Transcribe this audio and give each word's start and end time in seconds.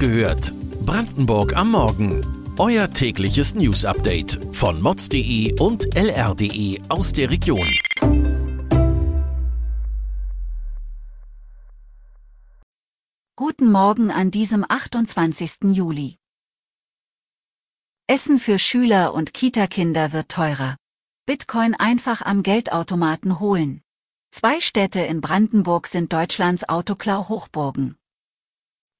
gehört. 0.00 0.52
Brandenburg 0.86 1.54
am 1.54 1.72
Morgen. 1.72 2.26
Euer 2.58 2.90
tägliches 2.90 3.54
News-Update 3.54 4.40
von 4.50 4.80
mods.de 4.80 5.60
und 5.60 5.94
lr.de 5.94 6.80
aus 6.88 7.12
der 7.12 7.30
Region. 7.30 7.68
Guten 13.36 13.70
Morgen 13.70 14.10
an 14.10 14.30
diesem 14.30 14.64
28. 14.66 15.74
Juli. 15.74 16.16
Essen 18.06 18.38
für 18.38 18.58
Schüler 18.58 19.12
und 19.14 19.34
Kita-Kinder 19.34 20.12
wird 20.14 20.30
teurer. 20.30 20.76
Bitcoin 21.26 21.74
einfach 21.74 22.22
am 22.22 22.42
Geldautomaten 22.42 23.38
holen. 23.38 23.82
Zwei 24.30 24.60
Städte 24.60 25.00
in 25.00 25.20
Brandenburg 25.20 25.86
sind 25.86 26.12
Deutschlands 26.12 26.68
Autoklau-Hochburgen. 26.68 27.99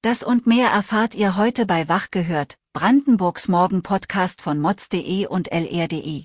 Das 0.03 0.23
und 0.23 0.47
mehr 0.47 0.71
erfahrt 0.71 1.15
ihr 1.15 1.37
heute 1.37 1.67
bei 1.67 1.87
Wach 1.87 2.11
gehört, 2.11 2.57
Brandenburgs 2.73 3.49
Morgen-Podcast 3.49 4.41
von 4.41 4.59
mods.de 4.59 5.27
und 5.27 5.53
lr.de. 5.53 6.25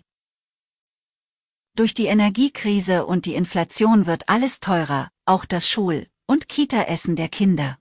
Durch 1.76 1.94
die 1.94 2.06
Energiekrise 2.06 3.06
und 3.06 3.26
die 3.26 3.36
Inflation 3.36 4.06
wird 4.06 4.30
alles 4.30 4.62
teurer, 4.62 5.10
auch 5.26 5.44
das 5.44 5.70
Schul- 5.70 6.08
und 6.26 6.48
Kita-Essen 6.48 7.18
der 7.18 7.28
Kinder. 7.28 7.78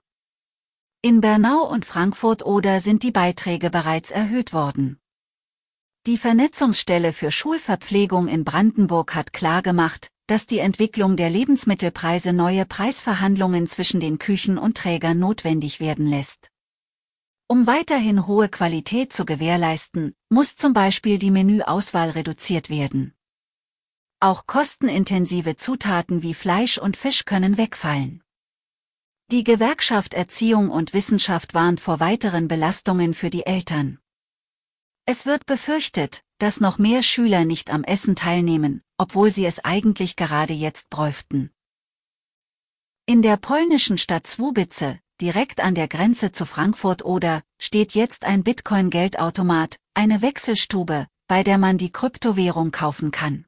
In 1.01 1.21
Bernau 1.21 1.61
und 1.65 1.85
Frankfurt 1.85 2.45
oder 2.45 2.81
sind 2.81 3.01
die 3.01 3.11
Beiträge 3.11 3.69
bereits 3.69 4.11
erhöht 4.11 4.51
worden. 4.51 4.99
Die 6.07 6.17
Vernetzungsstelle 6.17 7.13
für 7.13 7.31
Schulverpflegung 7.31 8.27
in 8.27 8.43
Brandenburg 8.43 9.15
hat 9.15 9.31
klargemacht, 9.31 10.11
dass 10.27 10.47
die 10.47 10.59
Entwicklung 10.59 11.17
der 11.17 11.29
Lebensmittelpreise 11.29 12.33
neue 12.33 12.65
Preisverhandlungen 12.65 13.67
zwischen 13.67 13.99
den 13.99 14.17
Küchen 14.17 14.57
und 14.57 14.77
Trägern 14.77 15.19
notwendig 15.19 15.79
werden 15.79 16.07
lässt. 16.07 16.49
Um 17.47 17.67
weiterhin 17.67 18.25
hohe 18.25 18.49
Qualität 18.49 19.13
zu 19.13 19.23
gewährleisten, 19.23 20.15
muss 20.29 20.55
zum 20.55 20.73
Beispiel 20.73 21.19
die 21.19 21.29
Menüauswahl 21.29 22.09
reduziert 22.09 22.71
werden. 22.71 23.13
Auch 24.19 24.47
kostenintensive 24.47 25.55
Zutaten 25.55 26.23
wie 26.23 26.33
Fleisch 26.33 26.79
und 26.79 26.97
Fisch 26.97 27.25
können 27.25 27.57
wegfallen. 27.57 28.23
Die 29.31 29.43
Gewerkschaft 29.43 30.15
Erziehung 30.15 30.71
und 30.71 30.93
Wissenschaft 30.93 31.53
warnt 31.53 31.79
vor 31.79 31.99
weiteren 31.99 32.47
Belastungen 32.47 33.13
für 33.13 33.29
die 33.29 33.45
Eltern. 33.45 33.99
Es 35.05 35.27
wird 35.27 35.45
befürchtet, 35.45 36.24
dass 36.37 36.59
noch 36.59 36.77
mehr 36.77 37.03
Schüler 37.03 37.45
nicht 37.45 37.71
am 37.71 37.83
Essen 37.83 38.15
teilnehmen, 38.15 38.81
obwohl 38.97 39.31
sie 39.31 39.45
es 39.45 39.63
eigentlich 39.63 40.15
gerade 40.15 40.53
jetzt 40.53 40.89
bräuchten. 40.89 41.51
In 43.05 43.21
der 43.21 43.37
polnischen 43.37 43.97
Stadt 43.97 44.27
Słubice, 44.27 44.99
direkt 45.21 45.61
an 45.61 45.75
der 45.75 45.87
Grenze 45.87 46.31
zu 46.31 46.45
Frankfurt 46.45 47.05
oder, 47.05 47.41
steht 47.59 47.93
jetzt 47.93 48.25
ein 48.25 48.43
Bitcoin-Geldautomat, 48.43 49.77
eine 49.93 50.21
Wechselstube, 50.21 51.07
bei 51.27 51.43
der 51.43 51.57
man 51.57 51.77
die 51.77 51.91
Kryptowährung 51.91 52.71
kaufen 52.71 53.11
kann. 53.11 53.45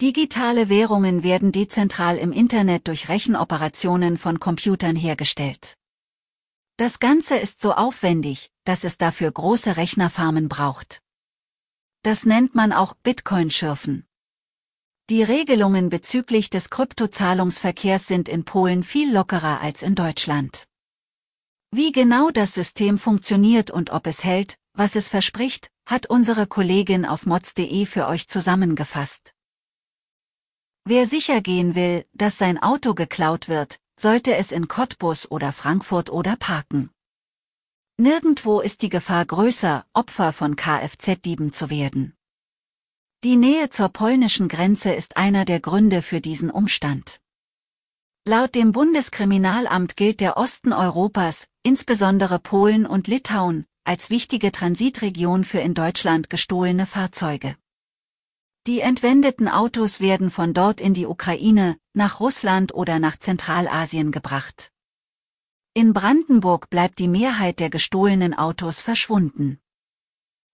Digitale 0.00 0.68
Währungen 0.68 1.22
werden 1.22 1.52
dezentral 1.52 2.16
im 2.16 2.32
Internet 2.32 2.88
durch 2.88 3.08
Rechenoperationen 3.08 4.16
von 4.18 4.40
Computern 4.40 4.96
hergestellt. 4.96 5.74
Das 6.76 6.98
Ganze 6.98 7.36
ist 7.36 7.60
so 7.60 7.72
aufwendig, 7.74 8.50
dass 8.64 8.82
es 8.82 8.98
dafür 8.98 9.30
große 9.30 9.76
Rechnerfarmen 9.76 10.48
braucht. 10.48 11.03
Das 12.04 12.26
nennt 12.26 12.54
man 12.54 12.74
auch 12.74 12.92
Bitcoin-Schürfen. 13.02 14.06
Die 15.08 15.22
Regelungen 15.22 15.88
bezüglich 15.88 16.50
des 16.50 16.68
Kryptozahlungsverkehrs 16.68 18.06
sind 18.06 18.28
in 18.28 18.44
Polen 18.44 18.82
viel 18.84 19.10
lockerer 19.10 19.62
als 19.62 19.82
in 19.82 19.94
Deutschland. 19.94 20.64
Wie 21.70 21.92
genau 21.92 22.30
das 22.30 22.52
System 22.52 22.98
funktioniert 22.98 23.70
und 23.70 23.88
ob 23.88 24.06
es 24.06 24.22
hält, 24.22 24.58
was 24.74 24.96
es 24.96 25.08
verspricht, 25.08 25.70
hat 25.86 26.04
unsere 26.04 26.46
Kollegin 26.46 27.06
auf 27.06 27.24
mods.de 27.24 27.86
für 27.86 28.06
euch 28.06 28.28
zusammengefasst. 28.28 29.32
Wer 30.84 31.06
sicher 31.06 31.40
gehen 31.40 31.74
will, 31.74 32.04
dass 32.12 32.36
sein 32.36 32.62
Auto 32.62 32.92
geklaut 32.92 33.48
wird, 33.48 33.78
sollte 33.98 34.36
es 34.36 34.52
in 34.52 34.68
Cottbus 34.68 35.30
oder 35.30 35.52
Frankfurt 35.52 36.10
oder 36.10 36.36
parken. 36.36 36.90
Nirgendwo 37.96 38.60
ist 38.60 38.82
die 38.82 38.88
Gefahr 38.88 39.24
größer, 39.24 39.86
Opfer 39.92 40.32
von 40.32 40.56
Kfz-Dieben 40.56 41.52
zu 41.52 41.70
werden. 41.70 42.16
Die 43.22 43.36
Nähe 43.36 43.70
zur 43.70 43.88
polnischen 43.88 44.48
Grenze 44.48 44.92
ist 44.92 45.16
einer 45.16 45.44
der 45.44 45.60
Gründe 45.60 46.02
für 46.02 46.20
diesen 46.20 46.50
Umstand. 46.50 47.20
Laut 48.26 48.56
dem 48.56 48.72
Bundeskriminalamt 48.72 49.96
gilt 49.96 50.20
der 50.20 50.36
Osten 50.36 50.72
Europas, 50.72 51.46
insbesondere 51.62 52.40
Polen 52.40 52.84
und 52.84 53.06
Litauen, 53.06 53.64
als 53.84 54.10
wichtige 54.10 54.50
Transitregion 54.50 55.44
für 55.44 55.60
in 55.60 55.74
Deutschland 55.74 56.28
gestohlene 56.30 56.86
Fahrzeuge. 56.86 57.56
Die 58.66 58.80
entwendeten 58.80 59.46
Autos 59.46 60.00
werden 60.00 60.32
von 60.32 60.52
dort 60.52 60.80
in 60.80 60.94
die 60.94 61.06
Ukraine, 61.06 61.76
nach 61.92 62.18
Russland 62.18 62.74
oder 62.74 62.98
nach 62.98 63.18
Zentralasien 63.18 64.10
gebracht. 64.10 64.73
In 65.76 65.92
Brandenburg 65.92 66.70
bleibt 66.70 67.00
die 67.00 67.08
Mehrheit 67.08 67.58
der 67.58 67.68
gestohlenen 67.68 68.32
Autos 68.32 68.80
verschwunden. 68.80 69.58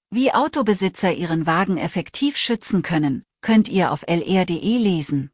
Wie 0.08 0.32
Autobesitzer 0.32 1.12
ihren 1.12 1.44
Wagen 1.44 1.76
effektiv 1.76 2.38
schützen 2.38 2.80
können, 2.80 3.26
könnt 3.42 3.68
ihr 3.68 3.92
auf 3.92 4.02
lr.de 4.08 4.78
lesen. 4.78 5.30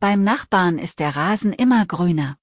Beim 0.00 0.24
Nachbarn 0.24 0.80
ist 0.80 0.98
der 0.98 1.14
Rasen 1.14 1.52
immer 1.52 1.86
grüner. 1.86 2.36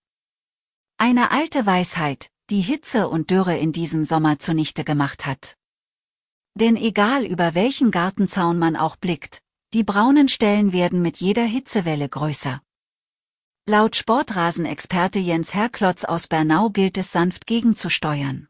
Eine 0.97 1.29
alte 1.31 1.65
Weisheit, 1.65 2.31
die 2.49 2.61
Hitze 2.61 3.09
und 3.09 3.29
Dürre 3.29 3.57
in 3.57 3.73
diesem 3.73 4.05
Sommer 4.05 4.39
zunichte 4.39 4.85
gemacht 4.85 5.25
hat. 5.25 5.57
Denn 6.55 6.77
egal 6.77 7.25
über 7.25 7.53
welchen 7.53 7.91
Gartenzaun 7.91 8.57
man 8.57 8.77
auch 8.77 8.95
blickt, 8.95 9.41
die 9.73 9.83
braunen 9.83 10.29
Stellen 10.29 10.71
werden 10.71 11.01
mit 11.01 11.17
jeder 11.17 11.43
Hitzewelle 11.43 12.07
größer. 12.07 12.61
Laut 13.69 13.95
Sportrasenexperte 13.95 15.19
Jens 15.19 15.53
Herklotz 15.53 16.03
aus 16.03 16.25
Bernau 16.25 16.71
gilt 16.71 16.97
es 16.97 17.11
sanft 17.11 17.45
gegenzusteuern. 17.45 18.47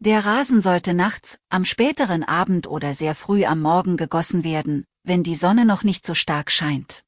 Der 0.00 0.24
Rasen 0.24 0.62
sollte 0.62 0.94
nachts, 0.94 1.38
am 1.48 1.64
späteren 1.64 2.24
Abend 2.24 2.66
oder 2.66 2.92
sehr 2.92 3.14
früh 3.14 3.44
am 3.44 3.62
Morgen 3.62 3.96
gegossen 3.96 4.42
werden, 4.42 4.84
wenn 5.04 5.22
die 5.22 5.36
Sonne 5.36 5.64
noch 5.64 5.84
nicht 5.84 6.04
so 6.04 6.14
stark 6.14 6.50
scheint. 6.50 7.04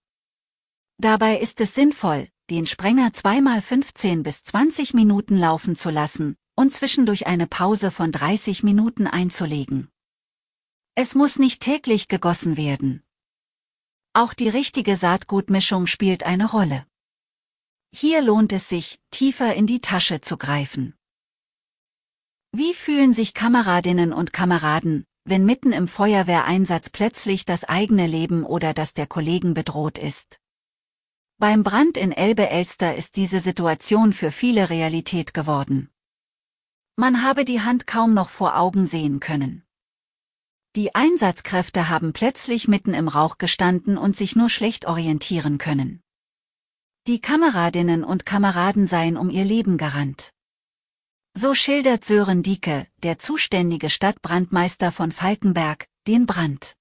Dabei 0.97 1.41
ist 1.41 1.61
es 1.61 1.75
sinnvoll, 1.75 2.29
den 2.51 2.69
Sprenger 2.69 3.13
zweimal 3.13 3.61
15 3.61 4.23
bis 4.23 4.45
20 4.45 4.95
Minuten 4.95 5.37
laufen 5.37 5.75
zu 5.75 5.91
lassen, 5.91 6.37
und 6.55 6.73
zwischendurch 6.73 7.27
eine 7.27 7.49
Pause 7.49 7.91
von 7.91 8.13
30 8.13 8.63
Minuten 8.63 9.09
einzulegen. 9.09 9.89
Es 10.95 11.17
muss 11.17 11.41
nicht 11.41 11.63
täglich 11.63 12.07
gegossen 12.07 12.57
werden. 12.57 13.03
Auch 14.13 14.35
die 14.35 14.49
richtige 14.49 14.95
Saatgutmischung 14.95 15.89
spielt 15.89 16.23
eine 16.23 16.49
Rolle. 16.49 16.87
Hier 17.95 18.23
lohnt 18.23 18.53
es 18.53 18.69
sich, 18.69 18.99
tiefer 19.11 19.55
in 19.55 19.67
die 19.67 19.81
Tasche 19.81 20.23
zu 20.23 20.39
greifen. 20.39 20.95
Wie 22.53 22.75
fühlen 22.75 23.15
sich 23.15 23.35
Kameradinnen 23.35 24.13
und 24.13 24.33
Kameraden, 24.33 25.05
wenn 25.25 25.45
mitten 25.45 25.73
im 25.73 25.89
Feuerwehreinsatz 25.89 26.91
plötzlich 26.91 27.45
das 27.45 27.65
eigene 27.65 28.07
Leben 28.07 28.45
oder 28.45 28.75
das 28.75 28.95
der 28.95 29.07
Kollegen 29.07 29.55
bedroht 29.55 29.99
ist? 29.99 30.39
Beim 31.39 31.63
Brand 31.63 31.97
in 31.97 32.13
Elbe-Elster 32.13 32.95
ist 32.95 33.17
diese 33.17 33.41
Situation 33.41 34.13
für 34.13 34.31
viele 34.31 34.71
Realität 34.71 35.35
geworden. 35.35 35.91
Man 36.97 37.23
habe 37.23 37.45
die 37.45 37.63
Hand 37.63 37.87
kaum 37.87 38.15
noch 38.15 38.29
vor 38.29 38.57
Augen 38.57 38.87
sehen 38.87 39.19
können. 39.19 39.65
Die 40.77 40.95
Einsatzkräfte 40.95 41.89
haben 41.89 42.13
plötzlich 42.13 42.69
mitten 42.69 42.95
im 42.95 43.09
Rauch 43.09 43.39
gestanden 43.39 43.99
und 43.99 44.17
sich 44.17 44.37
nur 44.37 44.49
schlecht 44.49 44.87
orientieren 44.87 45.59
können. 45.59 46.02
Die 47.09 47.21
Kameradinnen 47.21 48.05
und 48.05 48.25
Kameraden 48.27 48.87
seien 48.87 49.17
um 49.17 49.29
ihr 49.29 49.45
Leben 49.45 49.77
gerannt. 49.77 50.31
So 51.35 51.53
schildert 51.53 52.05
Sören 52.05 52.45
Dieke, 52.45 52.87
der 53.03 53.19
zuständige 53.19 53.91
Stadtbrandmeister 53.91 54.93
von 54.93 55.11
Falkenberg, 55.11 55.89
den 56.07 56.27
Brand. 56.27 56.77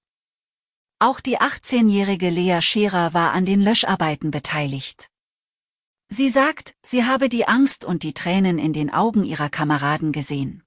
Auch 1.00 1.18
die 1.18 1.40
18-jährige 1.40 2.30
Lea 2.30 2.60
Scherer 2.60 3.12
war 3.14 3.32
an 3.32 3.46
den 3.46 3.60
Löscharbeiten 3.60 4.30
beteiligt. 4.30 5.08
Sie 6.08 6.28
sagt, 6.28 6.76
sie 6.82 7.04
habe 7.04 7.28
die 7.28 7.48
Angst 7.48 7.84
und 7.84 8.04
die 8.04 8.14
Tränen 8.14 8.60
in 8.60 8.72
den 8.72 8.94
Augen 8.94 9.24
ihrer 9.24 9.48
Kameraden 9.48 10.12
gesehen. 10.12 10.62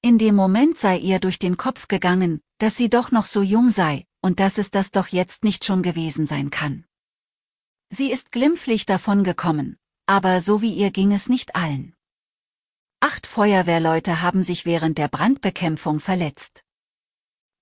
In 0.00 0.16
dem 0.16 0.36
Moment 0.36 0.76
sei 0.76 0.98
ihr 0.98 1.18
durch 1.18 1.40
den 1.40 1.56
Kopf 1.56 1.88
gegangen, 1.88 2.40
dass 2.58 2.76
sie 2.76 2.88
doch 2.88 3.10
noch 3.10 3.24
so 3.24 3.42
jung 3.42 3.70
sei, 3.70 4.06
und 4.20 4.38
dass 4.38 4.58
es 4.58 4.70
das 4.70 4.92
doch 4.92 5.08
jetzt 5.08 5.42
nicht 5.42 5.64
schon 5.64 5.82
gewesen 5.82 6.28
sein 6.28 6.50
kann. 6.50 6.84
Sie 7.96 8.10
ist 8.10 8.32
glimpflich 8.32 8.86
davongekommen, 8.86 9.76
aber 10.06 10.40
so 10.40 10.60
wie 10.60 10.74
ihr 10.74 10.90
ging 10.90 11.12
es 11.12 11.28
nicht 11.28 11.54
allen. 11.54 11.94
Acht 12.98 13.24
Feuerwehrleute 13.24 14.20
haben 14.20 14.42
sich 14.42 14.66
während 14.66 14.98
der 14.98 15.06
Brandbekämpfung 15.06 16.00
verletzt. 16.00 16.64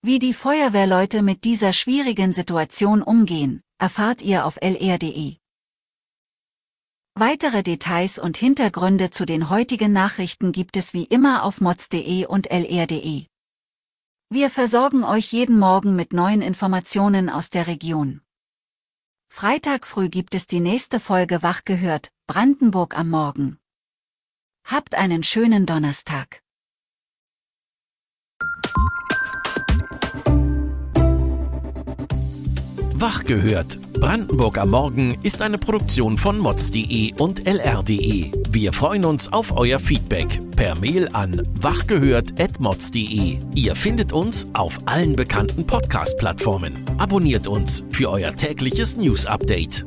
Wie 0.00 0.18
die 0.18 0.32
Feuerwehrleute 0.32 1.22
mit 1.22 1.44
dieser 1.44 1.74
schwierigen 1.74 2.32
Situation 2.32 3.02
umgehen, 3.02 3.60
erfahrt 3.76 4.22
ihr 4.22 4.46
auf 4.46 4.56
lr.de. 4.62 5.36
Weitere 7.14 7.62
Details 7.62 8.18
und 8.18 8.38
Hintergründe 8.38 9.10
zu 9.10 9.26
den 9.26 9.50
heutigen 9.50 9.92
Nachrichten 9.92 10.52
gibt 10.52 10.78
es 10.78 10.94
wie 10.94 11.04
immer 11.04 11.42
auf 11.42 11.60
mods.de 11.60 12.24
und 12.24 12.50
lr.de. 12.50 13.26
Wir 14.30 14.48
versorgen 14.48 15.04
euch 15.04 15.30
jeden 15.30 15.58
Morgen 15.58 15.94
mit 15.94 16.14
neuen 16.14 16.40
Informationen 16.40 17.28
aus 17.28 17.50
der 17.50 17.66
Region. 17.66 18.21
Freitag 19.34 19.86
früh 19.86 20.10
gibt 20.10 20.34
es 20.34 20.46
die 20.46 20.60
nächste 20.60 21.00
Folge 21.00 21.42
Wach 21.42 21.64
gehört, 21.64 22.12
Brandenburg 22.26 22.96
am 22.96 23.08
Morgen. 23.08 23.58
Habt 24.62 24.94
einen 24.94 25.22
schönen 25.22 25.64
Donnerstag. 25.64 26.42
Wach 32.94 33.24
gehört. 33.24 33.80
Brandenburg 33.94 34.58
am 34.58 34.68
Morgen 34.68 35.18
ist 35.22 35.40
eine 35.40 35.56
Produktion 35.56 36.18
von 36.18 36.38
mods.de 36.38 37.14
und 37.14 37.46
lr.de. 37.46 38.32
Wir 38.50 38.72
freuen 38.74 39.06
uns 39.06 39.32
auf 39.32 39.56
euer 39.56 39.80
Feedback 39.80 40.40
per 40.62 40.78
Mail 40.78 41.08
an 41.12 41.42
wachgehört.mods.de. 41.60 43.38
Ihr 43.56 43.74
findet 43.74 44.12
uns 44.12 44.46
auf 44.52 44.78
allen 44.84 45.16
bekannten 45.16 45.66
Podcast-Plattformen. 45.66 46.84
Abonniert 46.98 47.48
uns 47.48 47.82
für 47.90 48.08
euer 48.08 48.36
tägliches 48.36 48.96
News-Update. 48.96 49.84